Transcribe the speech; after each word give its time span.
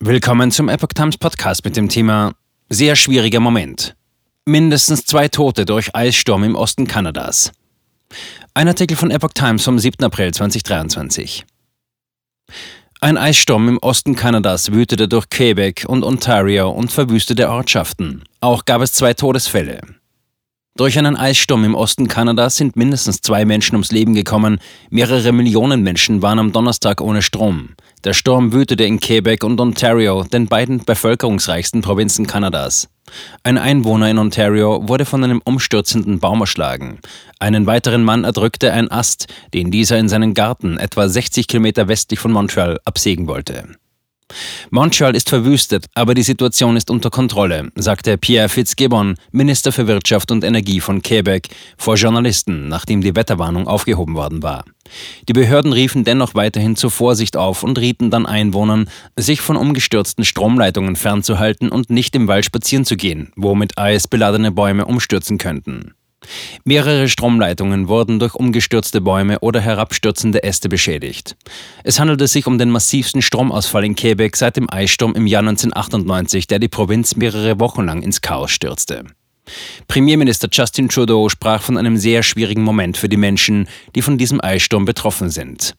Willkommen 0.00 0.52
zum 0.52 0.68
Epoch 0.68 0.92
Times 0.94 1.18
Podcast 1.18 1.64
mit 1.64 1.76
dem 1.76 1.88
Thema 1.88 2.32
Sehr 2.68 2.94
schwieriger 2.94 3.40
Moment. 3.40 3.96
Mindestens 4.44 5.04
zwei 5.04 5.26
Tote 5.26 5.64
durch 5.64 5.92
Eissturm 5.92 6.44
im 6.44 6.54
Osten 6.54 6.86
Kanadas. 6.86 7.50
Ein 8.54 8.68
Artikel 8.68 8.96
von 8.96 9.10
Epoch 9.10 9.32
Times 9.34 9.64
vom 9.64 9.76
7. 9.76 10.04
April 10.04 10.32
2023. 10.32 11.44
Ein 13.00 13.16
Eissturm 13.16 13.66
im 13.66 13.78
Osten 13.78 14.14
Kanadas 14.14 14.70
wütete 14.70 15.08
durch 15.08 15.30
Quebec 15.30 15.84
und 15.88 16.04
Ontario 16.04 16.70
und 16.70 16.92
verwüstete 16.92 17.50
Ortschaften. 17.50 18.22
Auch 18.40 18.66
gab 18.66 18.82
es 18.82 18.92
zwei 18.92 19.14
Todesfälle. 19.14 19.80
Durch 20.78 20.96
einen 20.96 21.16
Eissturm 21.16 21.64
im 21.64 21.74
Osten 21.74 22.06
Kanadas 22.06 22.54
sind 22.54 22.76
mindestens 22.76 23.20
zwei 23.20 23.44
Menschen 23.44 23.74
ums 23.74 23.90
Leben 23.90 24.14
gekommen. 24.14 24.60
Mehrere 24.90 25.32
Millionen 25.32 25.82
Menschen 25.82 26.22
waren 26.22 26.38
am 26.38 26.52
Donnerstag 26.52 27.00
ohne 27.00 27.20
Strom. 27.20 27.70
Der 28.04 28.12
Sturm 28.12 28.52
wütete 28.52 28.84
in 28.84 29.00
Quebec 29.00 29.42
und 29.42 29.60
Ontario, 29.60 30.22
den 30.22 30.46
beiden 30.46 30.84
bevölkerungsreichsten 30.84 31.80
Provinzen 31.82 32.28
Kanadas. 32.28 32.88
Ein 33.42 33.58
Einwohner 33.58 34.08
in 34.08 34.18
Ontario 34.18 34.88
wurde 34.88 35.04
von 35.04 35.24
einem 35.24 35.42
umstürzenden 35.44 36.20
Baum 36.20 36.42
erschlagen. 36.42 37.00
Einen 37.40 37.66
weiteren 37.66 38.04
Mann 38.04 38.22
erdrückte 38.22 38.72
ein 38.72 38.88
Ast, 38.88 39.26
den 39.54 39.72
dieser 39.72 39.98
in 39.98 40.08
seinen 40.08 40.32
Garten 40.32 40.78
etwa 40.78 41.08
60 41.08 41.48
Kilometer 41.48 41.88
westlich 41.88 42.20
von 42.20 42.30
Montreal 42.30 42.78
absägen 42.84 43.26
wollte. 43.26 43.64
Montreal 44.70 45.16
ist 45.16 45.28
verwüstet, 45.28 45.86
aber 45.94 46.14
die 46.14 46.22
Situation 46.22 46.76
ist 46.76 46.90
unter 46.90 47.10
Kontrolle, 47.10 47.70
sagte 47.76 48.18
Pierre 48.18 48.48
Fitzgibbon, 48.48 49.14
Minister 49.32 49.72
für 49.72 49.86
Wirtschaft 49.86 50.30
und 50.30 50.44
Energie 50.44 50.80
von 50.80 51.02
Quebec, 51.02 51.48
vor 51.76 51.96
Journalisten, 51.96 52.68
nachdem 52.68 53.00
die 53.00 53.16
Wetterwarnung 53.16 53.66
aufgehoben 53.66 54.14
worden 54.14 54.42
war. 54.42 54.64
Die 55.28 55.32
Behörden 55.32 55.72
riefen 55.72 56.04
dennoch 56.04 56.34
weiterhin 56.34 56.76
zur 56.76 56.90
Vorsicht 56.90 57.36
auf 57.36 57.62
und 57.62 57.78
rieten 57.78 58.10
dann 58.10 58.26
Einwohnern, 58.26 58.88
sich 59.16 59.40
von 59.40 59.56
umgestürzten 59.56 60.24
Stromleitungen 60.24 60.96
fernzuhalten 60.96 61.70
und 61.70 61.90
nicht 61.90 62.14
im 62.14 62.28
Wald 62.28 62.44
spazieren 62.44 62.84
zu 62.84 62.96
gehen, 62.96 63.32
wo 63.36 63.54
mit 63.54 63.76
Eis 63.78 64.08
beladene 64.08 64.50
Bäume 64.50 64.86
umstürzen 64.86 65.38
könnten. 65.38 65.94
Mehrere 66.64 67.08
Stromleitungen 67.08 67.88
wurden 67.88 68.18
durch 68.18 68.34
umgestürzte 68.34 69.00
Bäume 69.00 69.38
oder 69.40 69.60
herabstürzende 69.60 70.42
Äste 70.42 70.68
beschädigt. 70.68 71.36
Es 71.84 71.98
handelte 72.00 72.26
sich 72.26 72.46
um 72.46 72.58
den 72.58 72.70
massivsten 72.70 73.22
Stromausfall 73.22 73.84
in 73.84 73.96
Quebec 73.96 74.36
seit 74.36 74.56
dem 74.56 74.70
Eissturm 74.70 75.14
im 75.14 75.26
Jahr 75.26 75.40
1998, 75.40 76.46
der 76.46 76.58
die 76.58 76.68
Provinz 76.68 77.16
mehrere 77.16 77.58
Wochen 77.60 77.84
lang 77.84 78.02
ins 78.02 78.20
Chaos 78.20 78.50
stürzte. 78.50 79.04
Premierminister 79.86 80.48
Justin 80.50 80.88
Trudeau 80.88 81.28
sprach 81.28 81.62
von 81.62 81.78
einem 81.78 81.96
sehr 81.96 82.22
schwierigen 82.22 82.62
Moment 82.62 82.96
für 82.96 83.08
die 83.08 83.16
Menschen, 83.16 83.66
die 83.94 84.02
von 84.02 84.18
diesem 84.18 84.42
Eissturm 84.42 84.84
betroffen 84.84 85.30
sind. 85.30 85.74